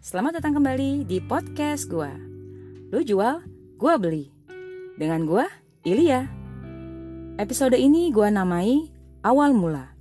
[0.00, 2.08] Selamat datang kembali di podcast gua.
[2.88, 3.44] Lu jual,
[3.76, 4.32] gua beli.
[4.96, 5.44] Dengan gua,
[5.84, 6.24] Ilya.
[7.36, 8.88] Episode ini gua namai
[9.20, 9.92] Awal Mula.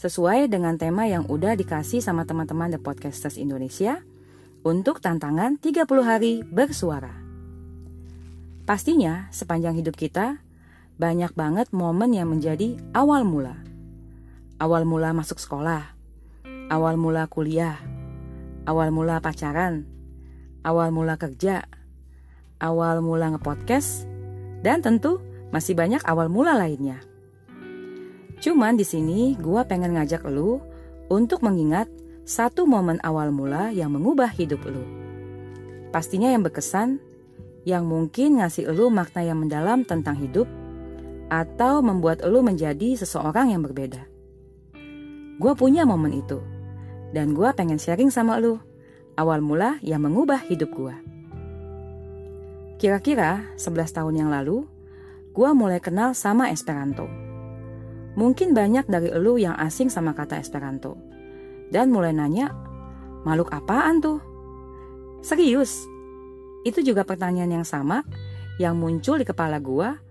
[0.00, 4.00] Sesuai dengan tema yang udah dikasih sama teman-teman The Podcasters Indonesia
[4.64, 7.12] untuk tantangan 30 hari bersuara.
[8.64, 10.40] Pastinya sepanjang hidup kita
[10.96, 13.60] banyak banget momen yang menjadi awal mula.
[14.56, 15.84] Awal mula masuk sekolah,
[16.72, 17.76] awal mula kuliah,
[18.68, 19.88] awal mula pacaran,
[20.60, 21.64] awal mula kerja,
[22.60, 24.04] awal mula ngepodcast,
[24.60, 27.00] dan tentu masih banyak awal mula lainnya.
[28.44, 30.60] Cuman di sini gua pengen ngajak lu
[31.08, 31.88] untuk mengingat
[32.28, 34.84] satu momen awal mula yang mengubah hidup lu.
[35.88, 37.00] Pastinya yang berkesan,
[37.64, 40.44] yang mungkin ngasih lu makna yang mendalam tentang hidup,
[41.32, 44.04] atau membuat lu menjadi seseorang yang berbeda.
[45.40, 46.36] Gue punya momen itu,
[47.14, 48.60] dan gue pengen sharing sama lu,
[49.16, 50.94] awal mula yang mengubah hidup gue.
[52.78, 54.64] Kira-kira 11 tahun yang lalu,
[55.34, 57.10] gue mulai kenal sama Esperanto.
[58.18, 60.98] Mungkin banyak dari lu yang asing sama kata Esperanto,
[61.70, 62.54] dan mulai nanya,
[63.26, 64.18] makhluk apaan tuh?
[65.22, 65.86] Serius,
[66.62, 68.06] itu juga pertanyaan yang sama
[68.58, 70.08] yang muncul di kepala gue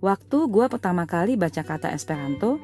[0.00, 2.56] Waktu gue pertama kali baca kata Esperanto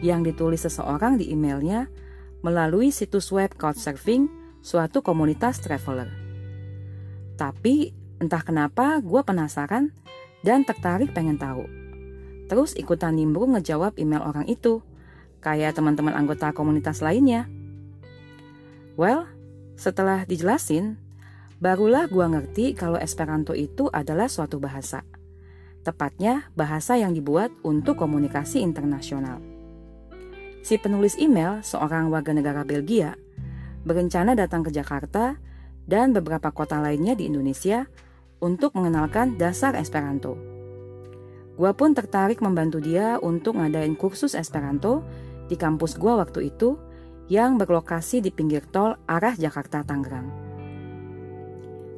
[0.00, 1.92] yang ditulis seseorang di emailnya
[2.40, 4.28] melalui situs web Couchsurfing,
[4.60, 6.08] suatu komunitas traveler.
[7.36, 9.92] Tapi entah kenapa gue penasaran
[10.44, 11.64] dan tertarik pengen tahu.
[12.48, 14.84] Terus ikutan nimbrung ngejawab email orang itu,
[15.40, 17.48] kayak teman-teman anggota komunitas lainnya.
[18.98, 19.24] Well,
[19.80, 21.00] setelah dijelasin,
[21.62, 25.06] barulah gue ngerti kalau Esperanto itu adalah suatu bahasa–
[25.80, 29.40] tepatnya bahasa yang dibuat untuk komunikasi internasional.
[30.60, 33.16] Si penulis email, seorang warga negara Belgia,
[33.84, 35.40] berencana datang ke Jakarta
[35.88, 37.88] dan beberapa kota lainnya di Indonesia
[38.44, 40.36] untuk mengenalkan dasar Esperanto.
[41.56, 45.04] Gua pun tertarik membantu dia untuk ngadain kursus Esperanto
[45.48, 46.76] di kampus gua waktu itu
[47.32, 50.28] yang berlokasi di pinggir tol arah Jakarta Tangerang.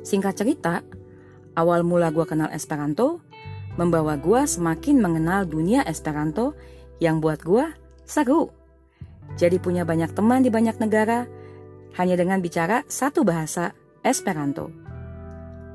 [0.03, 0.83] Singkat cerita,
[1.55, 3.23] awal mula gua kenal Esperanto
[3.75, 6.55] membawa gua semakin mengenal dunia Esperanto
[6.99, 8.51] yang buat gua seru.
[9.39, 11.25] Jadi punya banyak teman di banyak negara
[11.97, 14.69] hanya dengan bicara satu bahasa Esperanto.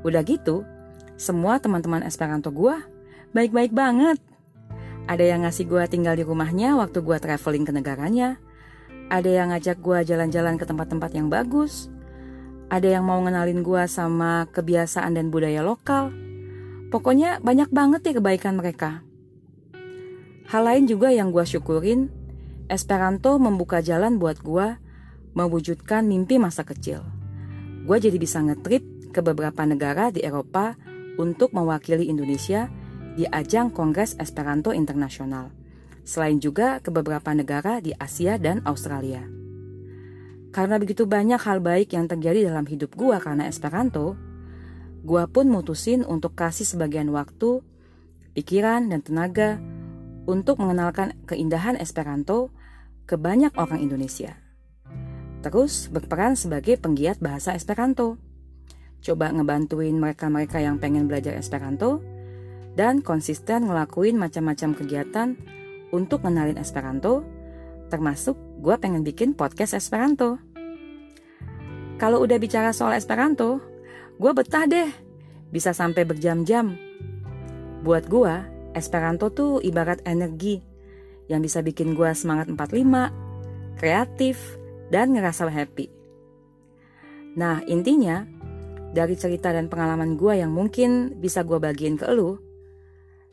[0.05, 0.67] Udah gitu,
[1.15, 2.83] semua teman-teman Esperanto gua
[3.33, 4.19] baik-baik banget.
[5.07, 8.38] Ada yang ngasih gua tinggal di rumahnya waktu gua traveling ke negaranya.
[9.07, 11.88] Ada yang ngajak gua jalan-jalan ke tempat-tempat yang bagus.
[12.67, 16.11] Ada yang mau ngenalin gua sama kebiasaan dan budaya lokal
[16.88, 19.03] Pokoknya banyak banget ya kebaikan mereka.
[20.47, 22.07] Hal lain juga yang gue syukurin,
[22.67, 24.75] Esperanto membuka jalan buat gue
[25.33, 27.03] mewujudkan mimpi masa kecil.
[27.88, 28.83] Gue jadi bisa ngetrip
[29.16, 30.75] ke beberapa negara di Eropa
[31.16, 32.67] untuk mewakili Indonesia
[33.16, 35.50] di ajang Kongres Esperanto Internasional.
[36.03, 39.23] Selain juga ke beberapa negara di Asia dan Australia.
[40.51, 44.16] Karena begitu banyak hal baik yang terjadi dalam hidup gue karena Esperanto,
[45.07, 47.63] Gua pun mutusin untuk kasih sebagian waktu,
[48.35, 49.56] pikiran, dan tenaga
[50.27, 52.51] untuk mengenalkan keindahan Esperanto
[53.07, 54.35] ke banyak orang Indonesia.
[55.41, 58.19] Terus berperan sebagai penggiat bahasa Esperanto.
[59.00, 62.03] Coba ngebantuin mereka-mereka yang pengen belajar Esperanto
[62.75, 65.40] dan konsisten ngelakuin macam-macam kegiatan
[65.95, 67.23] untuk ngenalin Esperanto,
[67.88, 70.35] termasuk gue pengen bikin podcast Esperanto.
[71.95, 73.78] Kalau udah bicara soal Esperanto,
[74.18, 74.89] Gue betah deh,
[75.53, 76.74] bisa sampai berjam-jam.
[77.85, 78.34] Buat gue,
[78.74, 80.57] Esperanto tuh ibarat energi
[81.27, 84.57] yang bisa bikin gue semangat 45, kreatif,
[84.88, 85.91] dan ngerasa happy.
[87.38, 88.25] Nah, intinya,
[88.95, 92.39] dari cerita dan pengalaman gue yang mungkin bisa gue bagiin ke lu,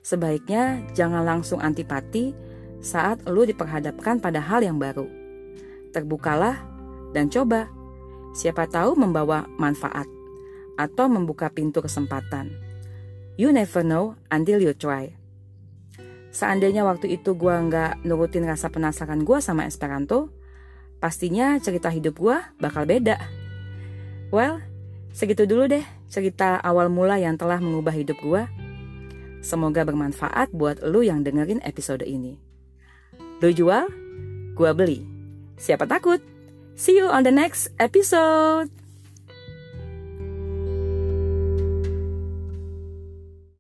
[0.05, 2.37] sebaiknya jangan langsung antipati
[2.85, 5.09] saat lu diperhadapkan pada hal yang baru.
[5.95, 6.61] Terbukalah
[7.17, 7.71] dan coba,
[8.37, 10.11] siapa tahu membawa manfaat
[10.77, 12.51] atau membuka pintu kesempatan.
[13.39, 15.24] You never know until you try.
[16.35, 20.35] Seandainya waktu itu gue nggak nurutin rasa penasaran gue sama Esperanto,
[20.99, 23.23] pastinya cerita hidup gue bakal beda.
[24.35, 24.59] Well,
[25.15, 28.43] segitu dulu deh cerita awal mula yang telah mengubah hidup gue.
[29.47, 32.43] Semoga bermanfaat buat lu yang dengerin episode ini.
[33.39, 33.87] Lu jual,
[34.59, 35.07] gue beli.
[35.55, 36.19] Siapa takut?
[36.75, 38.74] See you on the next episode.